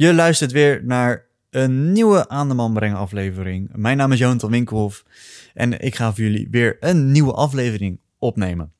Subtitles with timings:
[0.00, 3.70] Je luistert weer naar een nieuwe Aan de Man Brengen aflevering.
[3.72, 5.04] Mijn naam is Jonathan Winkelhof
[5.54, 8.72] en ik ga voor jullie weer een nieuwe aflevering opnemen.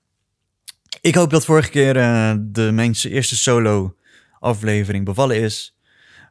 [1.00, 3.96] Ik hoop dat vorige keer uh, de mijn eerste solo
[4.38, 5.78] aflevering bevallen is.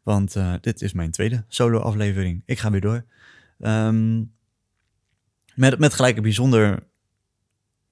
[0.03, 2.43] Want uh, dit is mijn tweede solo aflevering.
[2.45, 3.05] Ik ga weer door.
[3.59, 4.31] Um,
[5.55, 6.83] met, met gelijk een bijzonder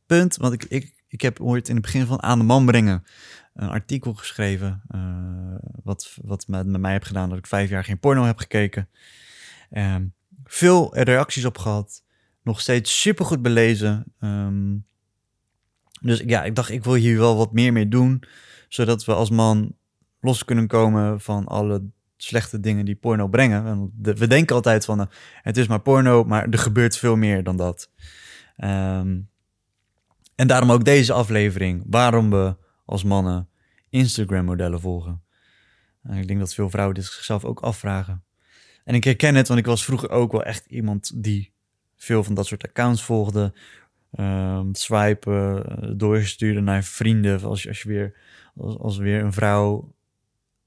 [0.05, 0.37] punt.
[0.37, 3.03] Want ik, ik, ik heb ooit in het begin van Aan de Man Brengen
[3.57, 4.81] een artikel geschreven.
[4.95, 8.37] Uh, wat, wat met, met mij heb gedaan dat ik vijf jaar geen porno heb
[8.37, 8.89] gekeken.
[9.71, 12.03] Um, veel reacties op gehad.
[12.41, 14.05] Nog steeds super goed belezen.
[14.19, 14.85] Um,
[16.01, 18.23] dus ja, ik dacht, ik wil hier wel wat meer mee doen.
[18.67, 19.75] Zodat we als man
[20.21, 21.83] los kunnen komen van alle
[22.17, 23.91] slechte dingen die porno brengen.
[24.01, 25.05] We denken altijd van, uh,
[25.41, 27.91] het is maar porno, maar er gebeurt veel meer dan dat.
[28.57, 29.29] Um,
[30.35, 31.83] en daarom ook deze aflevering.
[31.87, 33.49] Waarom we als mannen
[33.97, 35.21] Instagram-modellen volgen.
[36.09, 38.23] Uh, ik denk dat veel vrouwen dit zichzelf ook afvragen.
[38.83, 41.53] En ik herken het, want ik was vroeger ook wel echt iemand die
[41.95, 43.53] veel van dat soort accounts volgde.
[44.19, 47.43] Um, swipen, doorsturen naar vrienden.
[47.43, 48.13] Als als je weer,
[48.55, 49.95] als, weer een vrouw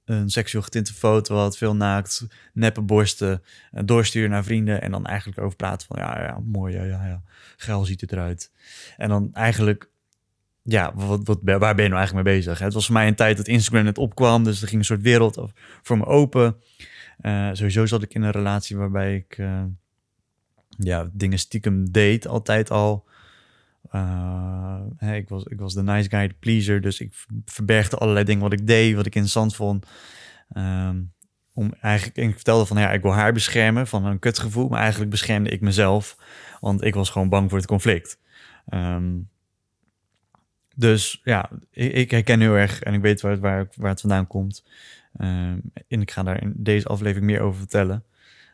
[0.04, 5.06] een seksueel getinte foto had, veel naakt, neppe borsten, uh, doorsturen naar vrienden en dan
[5.06, 7.22] eigenlijk over praten van ja, ja, mooi, ja, ja, ja,
[7.56, 8.52] geil ziet het eruit.
[8.96, 9.90] En dan eigenlijk,
[10.62, 12.58] ja, wat, wat, waar ben je nou eigenlijk mee bezig?
[12.58, 15.02] Het was voor mij een tijd dat Instagram net opkwam, dus er ging een soort
[15.02, 16.56] wereld voor me open.
[17.22, 19.62] Uh, sowieso zat ik in een relatie waarbij ik uh,
[20.78, 23.08] ja, dingen stiekem deed, altijd al.
[24.96, 26.80] Hè, ik, was, ik was de nice guy, de pleaser.
[26.80, 29.86] Dus ik verbergde allerlei dingen wat ik deed, wat ik interessant vond.
[30.56, 31.12] Um,
[31.52, 34.68] om eigenlijk, ik vertelde van ja, ik wil haar beschermen van een kutgevoel.
[34.68, 36.16] Maar eigenlijk beschermde ik mezelf.
[36.60, 38.18] Want ik was gewoon bang voor het conflict.
[38.74, 39.28] Um,
[40.80, 44.26] dus ja, ik, ik, herken heel erg en ik weet waar, waar, waar het vandaan
[44.26, 44.64] komt.
[45.20, 48.04] Um, en ik ga daar in deze aflevering meer over vertellen.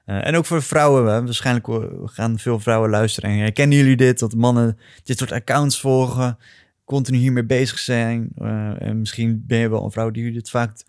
[0.06, 1.24] Uh, en ook voor vrouwen, hè.
[1.24, 1.66] waarschijnlijk
[2.04, 3.30] gaan veel vrouwen luisteren.
[3.30, 6.38] En herkennen jullie dit, dat mannen dit soort accounts volgen,
[6.84, 8.32] continu hiermee bezig zijn.
[8.38, 10.84] Uh, en misschien ben je wel een vrouw die dit vaak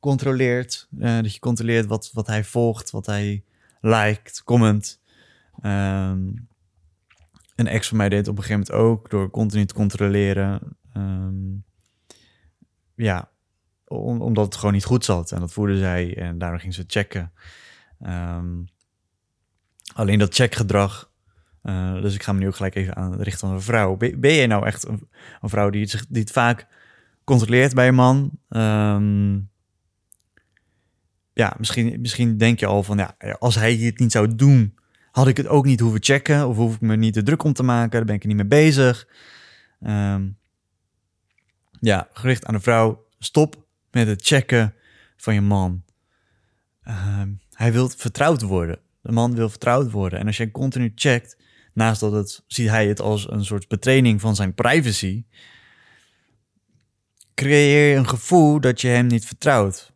[0.00, 0.88] controleert.
[0.90, 3.42] Dat je controleert wat, wat hij volgt, wat hij
[3.80, 5.00] liked, comment.
[5.62, 6.48] Um,
[7.58, 10.60] een ex van mij deed op een gegeven moment ook, door continu te controleren.
[10.98, 11.64] Um,
[12.94, 13.30] ja,
[13.84, 15.32] om, omdat het gewoon niet goed zat.
[15.32, 17.32] En dat voelde zij en daarom ging ze checken.
[18.06, 18.64] Um,
[19.94, 21.10] alleen dat checkgedrag.
[21.62, 23.96] Uh, dus ik ga me nu ook gelijk even aan richten aan een vrouw.
[23.96, 25.08] Ben, jij nou echt een,
[25.40, 26.66] vrouw die het, die het vaak
[27.24, 28.30] controleert bij een man?
[28.48, 29.50] Um,
[31.32, 34.78] ja, misschien, misschien denk je al van ja, als hij het niet zou doen,
[35.10, 36.48] had ik het ook niet hoeven checken.
[36.48, 37.90] Of hoef ik me niet te druk om te maken.
[37.90, 39.08] Daar ben ik er niet mee bezig.
[39.80, 40.37] Um,
[41.80, 43.06] ja, gericht aan de vrouw.
[43.18, 44.74] Stop met het checken
[45.16, 45.84] van je man.
[46.88, 48.78] Um, hij wil vertrouwd worden.
[49.00, 50.18] De man wil vertrouwd worden.
[50.18, 51.36] En als jij continu checkt,
[51.72, 55.24] naast dat het, ziet hij het als een soort betraining van zijn privacy,
[57.34, 59.92] creëer je een gevoel dat je hem niet vertrouwt.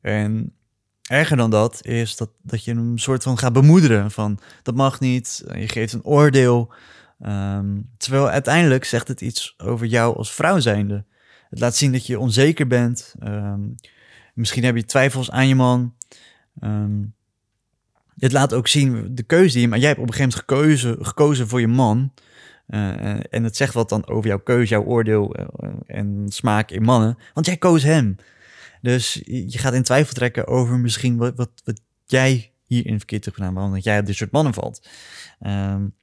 [0.00, 0.54] En
[1.02, 5.00] erger dan dat is dat, dat je hem soort van gaat bemoederen van dat mag
[5.00, 6.72] niet, je geeft een oordeel.
[7.26, 11.04] Um, terwijl uiteindelijk zegt het iets over jou als vrouw zijnde.
[11.52, 13.14] Het laat zien dat je onzeker bent.
[13.22, 13.74] Um,
[14.34, 15.94] misschien heb je twijfels aan je man.
[16.60, 17.14] Um,
[18.18, 19.68] het laat ook zien de keuze die je...
[19.68, 22.12] Maar jij hebt op een gegeven moment gekozen, gekozen voor je man.
[22.68, 26.82] Uh, en het zegt wat dan over jouw keuze, jouw oordeel uh, en smaak in
[26.82, 27.18] mannen.
[27.34, 28.16] Want jij koos hem.
[28.80, 33.36] Dus je gaat in twijfel trekken over misschien wat, wat, wat jij hierin verkeerd hebt
[33.36, 33.58] gedaan.
[33.58, 34.88] Omdat jij op dit soort mannen valt.
[35.46, 35.94] Um,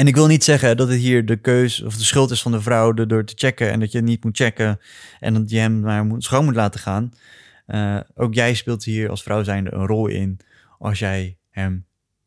[0.00, 2.52] en ik wil niet zeggen dat het hier de keus of de schuld is van
[2.52, 4.80] de vrouw door te checken en dat je niet moet checken
[5.18, 7.12] en dat je hem maar moet, schoon moet laten gaan.
[7.66, 10.38] Uh, ook jij speelt hier als vrouw zijnde een rol in
[10.78, 11.86] als jij hem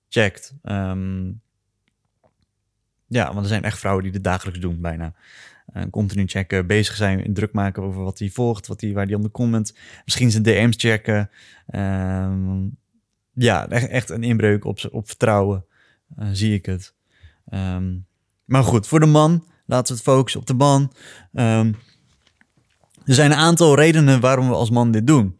[0.09, 0.53] checkt.
[0.63, 1.41] Um,
[3.07, 5.13] ja, want er zijn echt vrouwen die dit dagelijks doen bijna.
[5.75, 9.15] Uh, continu checken, bezig zijn, druk maken over wat hij volgt, wat hij, waar hij
[9.15, 9.75] om de comment.
[10.05, 11.29] Misschien zijn DM's checken.
[11.75, 12.77] Um,
[13.33, 15.65] ja, echt, echt een inbreuk op, op vertrouwen,
[16.19, 16.93] uh, zie ik het.
[17.51, 18.05] Um,
[18.45, 20.93] maar goed, voor de man, laten we het focussen op de man.
[21.33, 21.75] Um,
[23.05, 25.37] er zijn een aantal redenen waarom we als man dit doen.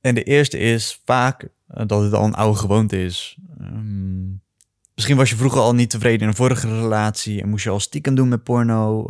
[0.00, 3.38] En de eerste is vaak uh, dat het al een oude gewoonte is.
[3.60, 4.42] Um,
[4.94, 7.80] misschien was je vroeger al niet tevreden in een vorige relatie en moest je al
[7.80, 9.06] stiekem doen met porno.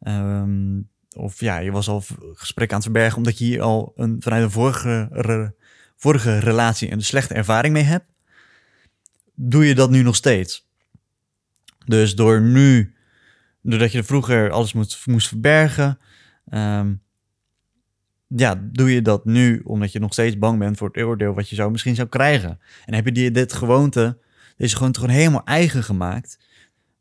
[0.00, 2.02] Um, of ja, je was al
[2.34, 5.54] gesprek aan het verbergen omdat je hier al een, vanuit een vorige,
[5.96, 8.06] vorige relatie een slechte ervaring mee hebt.
[9.40, 10.68] Doe je dat nu nog steeds?
[11.84, 12.94] Dus door nu,
[13.62, 15.98] doordat je vroeger alles moest, moest verbergen,
[16.50, 17.02] um,
[18.26, 21.48] ja, doe je dat nu omdat je nog steeds bang bent voor het oordeel wat
[21.48, 22.60] je zou misschien zou krijgen?
[22.84, 24.18] En heb je die, dit gewoonte,
[24.56, 26.38] deze gewoonte gewoon helemaal eigen gemaakt?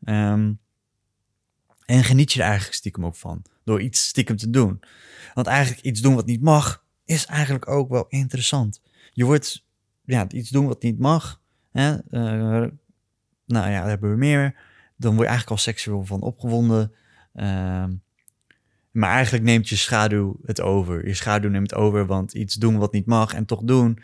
[0.03, 0.53] Ehm,
[1.85, 4.79] en geniet je er eigenlijk stiekem ook van, door iets stiekem te doen.
[5.33, 8.81] Want eigenlijk iets doen wat niet mag, is eigenlijk ook wel interessant.
[9.13, 9.65] Je wordt,
[10.03, 11.41] ja, iets doen wat niet mag,
[11.79, 12.71] hè, uh,
[13.45, 14.55] nou ja, hebben we meer.
[14.95, 16.91] Dan word je eigenlijk al seksueel van opgewonden.
[17.33, 17.93] Ehm,
[18.91, 21.07] maar eigenlijk neemt je schaduw het over.
[21.07, 23.99] Je schaduw neemt over, want iets doen wat niet mag en toch doen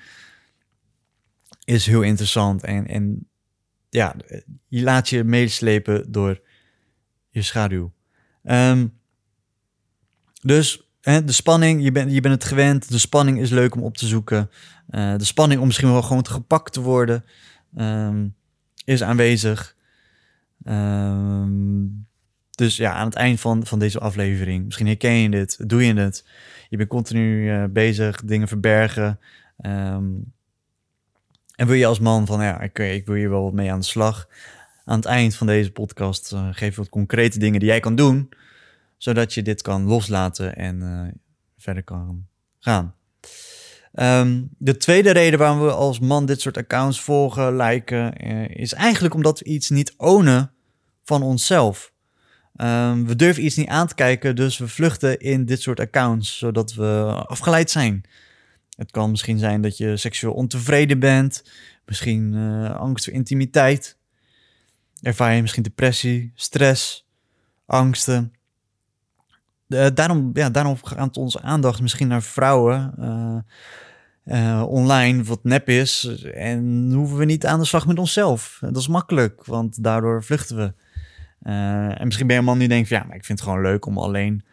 [1.66, 2.64] is heel interessant.
[2.64, 3.28] En, en
[3.90, 4.16] ja,
[4.68, 6.42] je laat je meeslepen door
[7.30, 7.92] je schaduw.
[8.44, 8.88] Ehm,
[10.42, 12.90] dus hè, de spanning, je bent, je bent het gewend.
[12.90, 14.50] De spanning is leuk om op te zoeken.
[14.90, 17.26] Uh, de spanning om misschien wel gewoon gepakt te worden
[17.78, 18.36] um,
[18.86, 19.76] is aanwezig.
[20.66, 22.08] Um,
[22.56, 25.94] dus ja, aan het eind van, van deze aflevering, misschien herken je dit, doe je
[25.94, 26.26] het.
[26.70, 29.20] Je bent continu uh, bezig, dingen verbergen.
[29.66, 30.34] Um,
[31.56, 33.86] en wil je als man van, ja, ik, wil hier wel wat mee aan de
[33.86, 34.28] slag.
[34.86, 37.96] Aan het eind van deze podcast uh, geef ik wat concrete dingen die jij kan
[37.96, 38.30] doen,
[38.98, 41.08] zodat je dit kan loslaten en uh,
[41.58, 42.28] verder kan
[42.60, 42.96] gaan.
[43.94, 48.14] Um, de tweede reden waarom we als man dit soort accounts volgen, liken,
[48.48, 50.52] is eigenlijk omdat we iets niet ownen
[51.04, 51.94] van onszelf.
[52.56, 56.38] Um, we durven iets niet aan te kijken, dus we vluchten in dit soort accounts,
[56.38, 58.04] zodat we afgeleid zijn.
[58.78, 61.44] Het kan misschien zijn dat je seksueel ontevreden bent,
[61.86, 63.98] misschien uh, angst voor intimiteit.
[65.02, 67.08] Ervaar je misschien depressie, stress,
[67.66, 68.34] angsten.
[69.68, 72.94] Uh, daarom, ja, daarom gaat onze aandacht misschien naar vrouwen
[74.26, 76.22] uh, online, wat nep is.
[76.24, 78.58] En hoeven we niet aan de slag met onszelf.
[78.62, 80.74] Dat is makkelijk, want daardoor vluchten we.
[81.96, 83.86] En misschien ben je een man die denkt, ja, maar ik vind het gewoon leuk
[83.86, 84.44] om alleen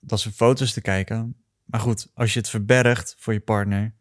[0.00, 1.36] dat soort foto's te kijken.
[1.64, 3.92] Maar goed, als je het verbergt voor je partner,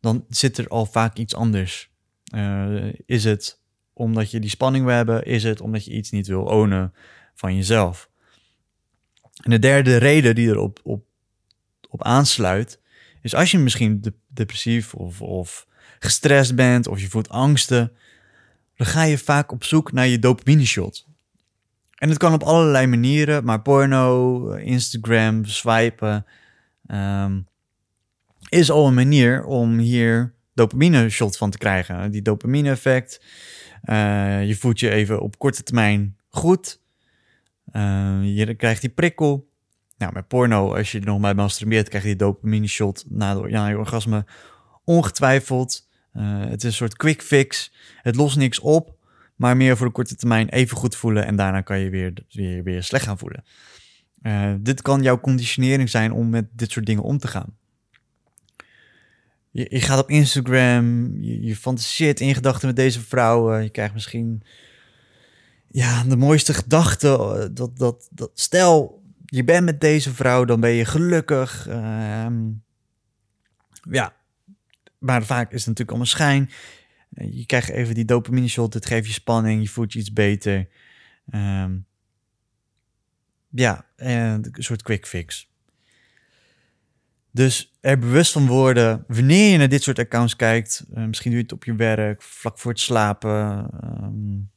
[0.00, 1.90] dan zit er al vaak iets anders.
[3.06, 3.60] Is het
[3.92, 5.24] omdat je die spanning wil hebben?
[5.24, 6.94] Is het omdat je iets niet wil ownen
[7.34, 8.10] van jezelf?
[9.42, 11.04] En de derde reden die erop op,
[11.88, 12.80] op aansluit,
[13.22, 15.66] is als je misschien depressief of, of
[15.98, 17.92] gestrest bent of je voelt angsten,
[18.76, 21.06] dan ga je vaak op zoek naar je dopamine shot.
[21.94, 26.26] En het kan op allerlei manieren, maar porno, Instagram, swipen
[26.86, 27.46] um,
[28.48, 32.10] is al een manier om hier dopamine shot van te krijgen.
[32.10, 33.24] Die dopamine effect.
[33.84, 36.80] Uh, je voelt je even op korte termijn goed.
[37.72, 39.50] Uh, je krijgt die prikkel.
[39.98, 43.46] Nou, met porno, als je er nog bij masturbeert, krijg je die dopamine shot na,
[43.46, 44.24] ja, je orgasme.
[44.84, 45.88] Ongetwijfeld.
[46.14, 47.72] Uh, het is een soort quick fix.
[48.02, 49.00] Het lost niks op
[49.42, 52.62] maar meer voor de korte termijn even goed voelen en daarna kan je weer, weer,
[52.62, 53.44] weer slecht gaan voelen.
[54.22, 57.56] Uh, dit kan jouw conditionering zijn om met dit soort dingen om te gaan.
[59.50, 63.62] Je, je gaat op Instagram, je, je fantaseert in gedachten met deze vrouwen.
[63.62, 64.42] Je krijgt misschien
[65.72, 67.18] ja, de mooiste gedachten.
[67.18, 71.68] Eh, dat, dat, dat, stel, je bent met deze vrouw, dan ben je gelukkig.
[71.68, 72.26] Uh,
[73.90, 74.16] ja,
[74.98, 76.50] maar vaak is het natuurlijk allemaal schijn.
[77.08, 80.68] Je krijgt even die dopamine shot, het geeft je spanning, je voelt je iets beter.
[81.34, 81.86] Um,
[83.50, 85.50] ja, een soort quick fix.
[87.30, 91.38] Dus er bewust van worden, wanneer je naar dit soort accounts kijkt, uh, misschien doe
[91.38, 93.70] je het op je werk, vlak voor het slapen.
[93.84, 94.50] Um,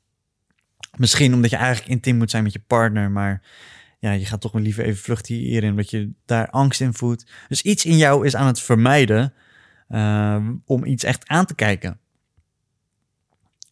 [0.98, 3.42] misschien omdat je eigenlijk intiem moet zijn met je partner, maar
[4.00, 7.26] ja, je gaat toch wel liever even vluchten hierin, omdat je daar angst in voelt.
[7.48, 9.34] Dus iets in jou is aan het vermijden
[9.90, 12.00] uh, om iets echt aan te kijken.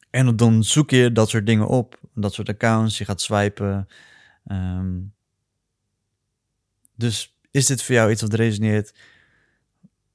[0.09, 3.87] En dan zoek je dat soort dingen op, dat soort accounts, je gaat swipen.
[4.47, 5.13] Um,
[6.95, 8.93] dus is dit voor jou iets wat resoneert?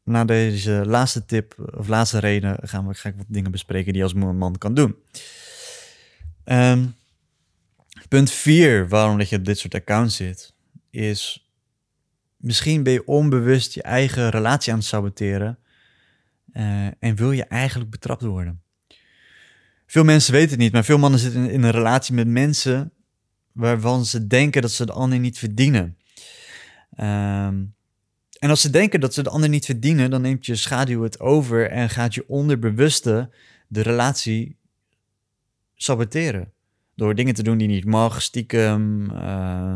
[0.03, 3.97] Na deze laatste tip of laatste reden gaan we ga ik wat dingen bespreken die
[3.97, 4.97] je als man kan doen.
[6.45, 6.95] Um,
[8.09, 10.55] punt 4, waarom dat je op dit soort accounts zit,
[10.91, 11.49] is
[12.37, 15.59] misschien ben je onbewust je eigen relatie aan het saboteren
[16.53, 18.63] uh, en wil je eigenlijk betrapt worden.
[19.87, 22.93] Veel mensen weten het niet, maar veel mannen zitten in een relatie met mensen
[23.53, 25.97] waarvan ze denken dat ze de ander niet verdienen.
[27.01, 27.75] Um,
[28.39, 31.21] en als ze denken dat ze de ander niet verdienen, dan neemt je schaduw het
[31.21, 33.31] over en gaat je onderbewuste
[33.69, 34.57] de relatie
[35.75, 36.53] saboteren.
[36.99, 39.11] Door dingen te doen die niet mag, stiekem.
[39.11, 39.75] Uh,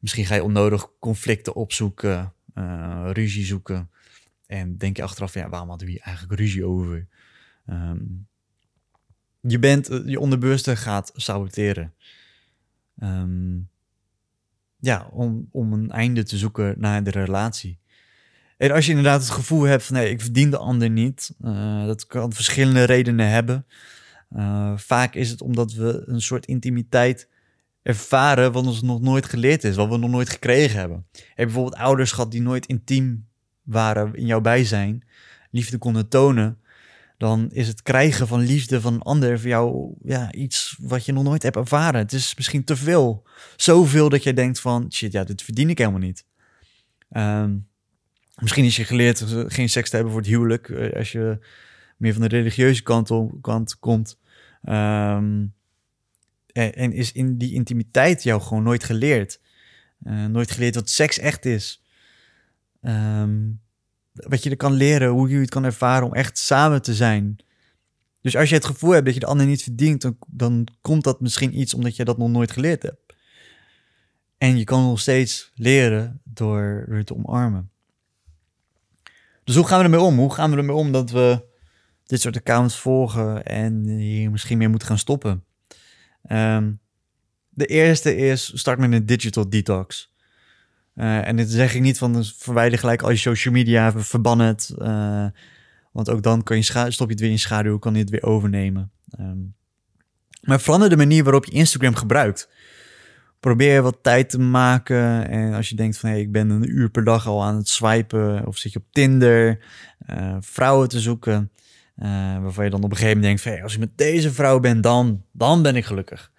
[0.00, 3.90] misschien ga je onnodig conflicten opzoeken, uh, ruzie zoeken.
[4.46, 7.06] En denk je achteraf, ja, waarom hadden we hier eigenlijk ruzie over?
[7.70, 8.26] Um,
[9.40, 11.94] je bent, eh, je onderbewuste gaat saboteren.
[13.02, 13.68] Um,
[14.78, 17.78] ja, om, om een einde te zoeken naar de relatie.
[18.56, 21.34] En als je inderdaad het gevoel hebt van nee, ik verdien de ander niet,
[21.86, 23.66] dat kan verschillende redenen hebben.
[24.30, 27.28] Uh, vaak is het omdat we een soort intimiteit
[27.82, 31.06] ervaren wat ons nog nooit geleerd is, wat we nog nooit gekregen hebben.
[31.12, 33.26] Heb je bijvoorbeeld ouders gehad die nooit intiem
[33.62, 35.04] waren in jouw bijzijn,
[35.50, 36.58] liefde konden tonen,
[37.18, 41.12] dan is het krijgen van liefde van een ander voor jou ja, iets wat je
[41.12, 42.00] nog nooit hebt ervaren.
[42.00, 43.26] Het is misschien te veel.
[43.56, 46.24] Zoveel dat je denkt van, shit, ja, dit verdien ik helemaal niet.
[47.10, 47.68] Um,
[48.36, 51.38] misschien is je geleerd geen seks te hebben voor het huwelijk, eh, als je
[51.96, 53.10] meer van de religieuze kant,
[53.40, 54.18] kant komt.
[54.62, 55.54] Um,
[56.52, 59.40] en, is in die intimiteit jou gewoon nooit geleerd.
[60.02, 61.82] Uh, nooit geleerd wat seks echt is.
[64.12, 67.36] Wat je er kan leren, hoe je het kan ervaren om echt samen te zijn.
[68.20, 71.04] Dus als je het gevoel hebt dat je de ander niet verdient, dan, dan komt
[71.04, 73.14] dat misschien iets omdat je dat nog nooit geleerd hebt.
[74.38, 77.70] En je kan nog steeds leren door het te omarmen.
[79.44, 80.18] Dus hoe gaan we ermee om?
[80.18, 81.44] Hoe gaan we ermee om dat we
[82.06, 85.44] dit soort accounts volgen en hier misschien meer moeten gaan stoppen?
[86.30, 86.80] Um,
[87.48, 90.14] de eerste is, start met een digital detox.
[90.94, 94.38] Uh, en dit zeg ik niet van dus verwijder gelijk al je social media, verban
[94.38, 94.74] het.
[94.78, 95.26] Uh,
[95.92, 98.22] want ook dan kan je stop je het weer in schaduw, kan je het weer
[98.22, 98.90] overnemen.
[99.20, 99.54] Um,
[100.46, 102.48] maar verander de manier waarop je Instagram gebruikt.
[103.40, 105.28] Probeer wat tijd te maken.
[105.28, 107.68] En als je denkt van hey, ik ben een uur per dag al aan het
[107.68, 108.46] swipen.
[108.46, 109.64] Of zit je op Tinder.
[110.10, 111.50] Uh, vrouwen te zoeken.
[112.42, 114.80] Waarvan je dan op een gegeven moment denkt hey, als ik met deze vrouw ben,
[114.80, 116.30] dan, dan ben ik gelukkig.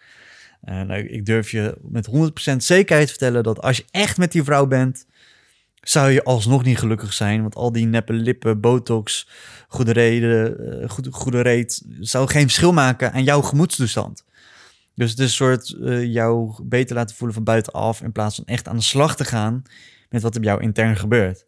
[0.62, 2.10] En nou, ik durf je met
[2.54, 5.06] 100% zekerheid vertellen dat als je echt met die vrouw bent,
[5.82, 7.42] zou je alsnog niet gelukkig zijn.
[7.42, 9.30] Want al die neppe lippen, botox,
[9.68, 14.26] goede reden, eh, goede, goede reet, zou geen verschil maken aan jouw gemoedstoestand.
[14.96, 18.46] Dus het is een soort uh, jou beter laten voelen van buitenaf in plaats van
[18.46, 19.64] echt aan de slag te gaan
[20.10, 21.46] met wat er bij jou intern gebeurt.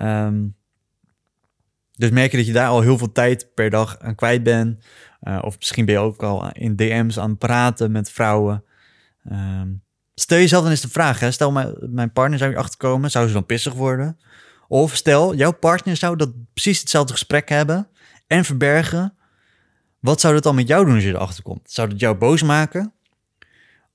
[0.00, 0.56] Um,
[1.98, 4.84] dus merk je dat je daar al heel veel tijd per dag aan kwijt bent.
[5.22, 8.64] Uh, of misschien ben je ook al in DM's aan het praten met vrouwen.
[9.32, 9.82] Um,
[10.14, 11.30] stel jezelf dan eens de vraag: hè?
[11.30, 14.18] stel mijn, mijn partner zou je achterkomen, zou ze dan pissig worden?
[14.68, 17.88] Of stel, jouw partner zou dat precies hetzelfde gesprek hebben
[18.26, 19.14] en verbergen.
[20.00, 21.70] Wat zou dat dan met jou doen als je erachter komt?
[21.70, 22.92] Zou dat jou boos maken?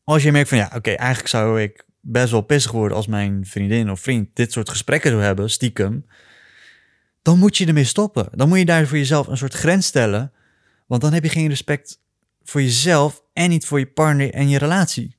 [0.04, 3.46] Als je merkt van ja, oké, eigenlijk zou ik best wel pissig worden als mijn
[3.46, 6.06] vriendin of vriend dit soort gesprekken zou hebben, stiekem
[7.24, 8.30] dan moet je ermee stoppen.
[8.32, 10.32] Dan moet je daar voor jezelf een soort grens stellen.
[10.88, 12.00] Want dan heb je geen respect
[12.44, 15.16] voor jezelf en niet voor je partner en je relatie.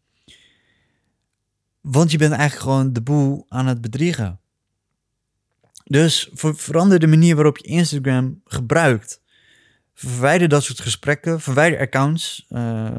[1.81, 4.41] Want je bent eigenlijk gewoon de boel aan het bedriegen.
[5.85, 9.23] Dus verander de manier waarop je Instagram gebruikt.
[9.95, 12.91] Verwijder dat soort gesprekken, verwijder accounts, uh,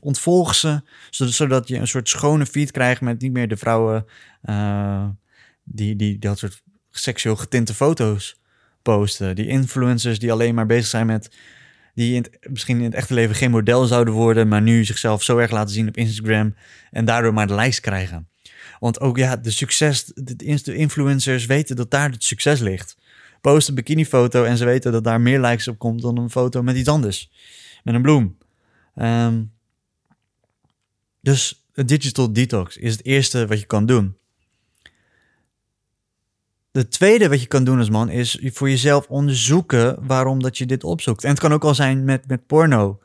[0.00, 4.06] ontvolg ze, zodat je een soort schone feed krijgt met niet meer de vrouwen
[4.44, 5.08] uh,
[5.62, 6.62] die, die dat soort
[6.98, 8.40] seksueel getinte foto's
[8.82, 9.34] posten.
[9.34, 11.30] Die influencers die alleen maar bezig zijn met.
[11.94, 14.48] die misschien in het echte leven geen model zouden worden.
[14.48, 16.54] maar nu zichzelf zo erg laten zien op Instagram.
[16.90, 18.28] en daardoor maar de lijst krijgen.
[18.78, 20.04] Want ook ja, de succes.
[20.14, 22.96] de influencers weten dat daar het succes ligt.
[23.40, 26.62] Post een bikinifoto en ze weten dat daar meer likes op komt dan een foto
[26.62, 27.30] met iets anders.
[27.84, 28.38] Met een bloem.
[28.96, 29.52] Um,
[31.20, 34.16] dus digital detox is het eerste wat je kan doen.
[36.76, 40.66] De tweede wat je kan doen als man is voor jezelf onderzoeken waarom dat je
[40.66, 41.24] dit opzoekt.
[41.24, 43.00] En het kan ook al zijn met, met porno.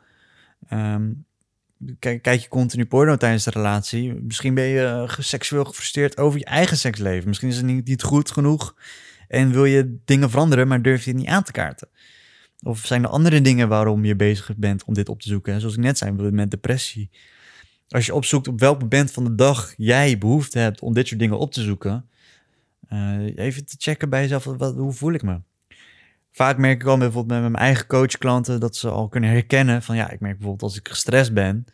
[0.73, 1.25] Um,
[1.99, 4.13] kijk, kijk je continu porno tijdens de relatie.
[4.13, 7.27] Misschien ben je seksueel gefrustreerd over je eigen seksleven.
[7.27, 8.75] Misschien is het niet, niet goed genoeg
[9.27, 11.87] en wil je dingen veranderen, maar durf je het niet aan te kaarten.
[12.61, 15.59] Of zijn er andere dingen waarom je bezig bent om dit op te zoeken?
[15.59, 17.09] Zoals ik net zei, met depressie.
[17.87, 21.19] Als je opzoekt op welk moment van de dag jij behoefte hebt om dit soort
[21.19, 22.09] dingen op te zoeken,
[22.93, 25.41] uh, even te checken bij jezelf, wat, hoe voel ik me?
[26.31, 29.95] Vaak merk ik al bijvoorbeeld met mijn eigen coachklanten dat ze al kunnen herkennen van
[29.95, 31.65] ja, ik merk bijvoorbeeld als ik gestrest ben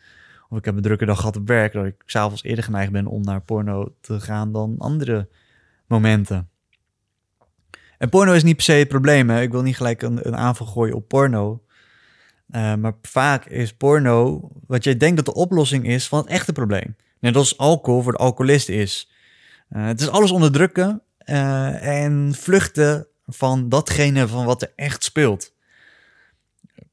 [0.48, 3.06] of ik heb een drukke dag gehad op werk, dat ik s'avonds eerder geneigd ben
[3.06, 5.28] om naar porno te gaan dan andere
[5.86, 6.48] momenten.
[7.98, 9.30] En porno is niet per se het probleem.
[9.30, 9.40] Hè?
[9.40, 11.62] Ik wil niet gelijk een, een aanval gooien op porno.
[12.50, 16.52] Uh, maar vaak is porno wat jij denkt dat de oplossing is van het echte
[16.52, 16.96] probleem.
[17.20, 19.10] Net als alcohol voor de alcoholist is.
[19.70, 25.54] Uh, het is alles onderdrukken uh, en vluchten van datgene van wat er echt speelt.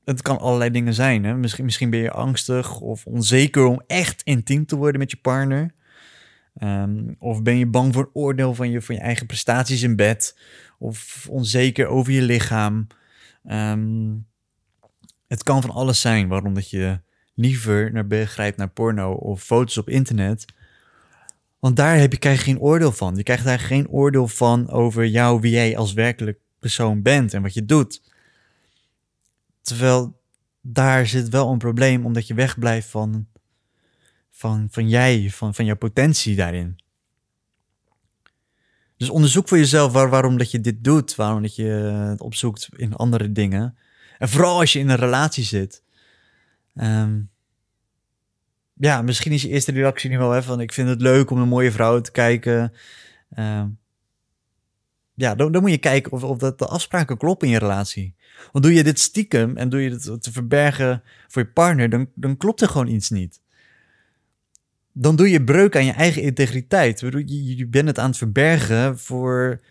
[0.04, 1.24] Het kan allerlei dingen zijn.
[1.24, 1.36] Hè?
[1.36, 5.74] Misschien, misschien ben je angstig of onzeker om echt intiem te worden met je partner.
[6.64, 10.40] Um, of ben je bang voor oordeel van je, van je eigen prestaties in bed.
[10.80, 12.88] Of onzeker over je lichaam.
[13.50, 14.28] Um,
[15.28, 17.00] het kan van alles zijn waarom dat je
[17.34, 20.46] liever naar begrijpt naar porno of foto's op internet
[21.66, 23.16] Want daar heb je, krijg je geen oordeel van.
[23.16, 27.42] Je krijgt daar geen oordeel van over jou, wie jij als werkelijk persoon bent en
[27.42, 28.02] wat je doet.
[29.62, 30.22] Terwijl
[30.62, 33.28] daar zit wel een probleem, omdat je wegblijft van,
[34.32, 36.76] van, van jij, van, van jouw potentie daarin.
[38.98, 41.64] Dus onderzoek voor jezelf waar, waarom dat je dit doet, waarom dat je
[42.10, 43.78] het opzoekt in andere dingen.
[44.18, 45.84] En vooral als je in een relatie zit.
[46.76, 47.22] Ehm,
[48.76, 51.38] ja, misschien is je eerste reactie nu wel hè, van ik vind het leuk om
[51.38, 52.74] een mooie vrouw te kijken.
[53.30, 53.68] Ehm,
[55.14, 58.16] ja, dan, dan moet je kijken of, of dat de afspraken kloppen in je relatie.
[58.52, 62.10] Want doe je dit stiekem en doe je het te verbergen voor je partner, dan,
[62.16, 63.42] dan klopt er gewoon iets niet.
[64.92, 67.00] Dan doe je breuk aan je eigen integriteit.
[67.00, 69.62] Je, je bent het aan het verbergen voor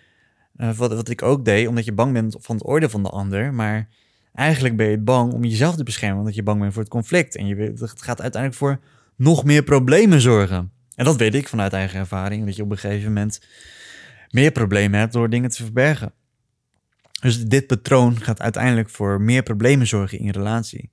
[0.57, 3.09] uh, wat, wat ik ook deed, omdat je bang bent van het oordeel van de
[3.09, 3.55] ander.
[3.55, 3.89] Maar
[4.35, 7.37] eigenlijk ben je bang om jezelf te beschermen, omdat je bang bent voor het conflict.
[7.37, 8.81] En je, het gaat uiteindelijk voor
[9.17, 10.73] nog meer problemen zorgen.
[10.95, 13.41] En dat weet ik vanuit eigen ervaring, dat je op een gegeven moment
[14.31, 16.13] meer problemen hebt door dingen te verbergen.
[17.21, 20.91] Dus dit patroon gaat uiteindelijk voor meer problemen zorgen in je relatie.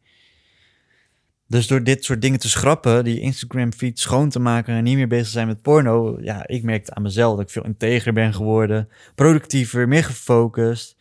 [1.48, 4.96] Dus door dit soort dingen te schrappen, die Instagram feed schoon te maken en niet
[4.96, 8.34] meer bezig zijn met porno, ja, ik merkte aan mezelf dat ik veel integer ben
[8.34, 11.00] geworden, productiever, meer gefocust.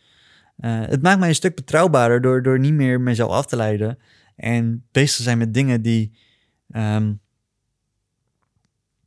[0.61, 3.97] Uh, het maakt mij een stuk betrouwbaarder door, door niet meer mezelf af te leiden
[4.35, 6.17] en bezig te zijn met dingen die,
[6.71, 7.19] um,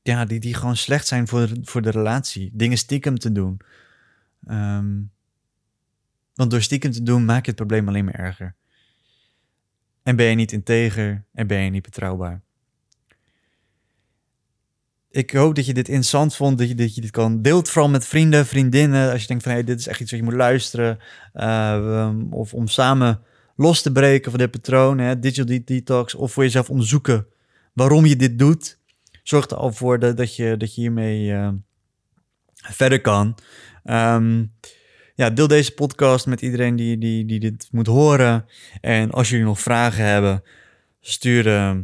[0.02, 2.50] ja, die, die gewoon slecht zijn voor, voor de relatie.
[2.52, 3.60] Dingen stiekem te doen.
[4.48, 5.12] Um,
[6.34, 8.54] want door stiekem te doen maak je het probleem alleen maar erger.
[10.02, 12.42] En ben je niet integer en ben je niet betrouwbaar.
[15.14, 17.90] Ik hoop dat je dit interessant vond, dat je, dat je dit kan deelt vooral
[17.90, 19.12] met vrienden, vriendinnen.
[19.12, 20.98] Als je denkt van hey, dit is echt iets wat je moet luisteren.
[21.34, 23.20] Uh, of om samen
[23.56, 26.14] los te breken van dit patroon, hè, digital detox.
[26.14, 27.26] Of voor jezelf onderzoeken
[27.72, 28.78] waarom je dit doet.
[29.22, 31.48] Zorg er al voor dat, dat, je, dat je hiermee uh,
[32.54, 33.38] verder kan.
[33.84, 34.50] Um,
[35.14, 38.46] ja, deel deze podcast met iedereen die, die, die dit moet horen.
[38.80, 40.42] En als jullie nog vragen hebben,
[41.00, 41.76] stuur, uh,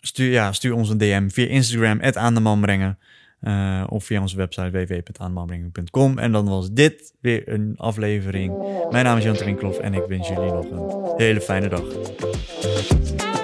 [0.00, 2.98] stuur, ja, stuur ons een DM via Instagram, aan brengen.
[3.42, 6.18] Uh, of via onze website www.aandemanbrengen.com.
[6.18, 8.54] En dan was dit weer een aflevering.
[8.90, 13.38] Mijn naam is Jan Trinkloff en ik wens jullie nog een hele fijne dag.